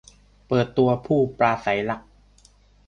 [0.47, 2.01] เปิดตัวผู้ปราศรัยหลัก!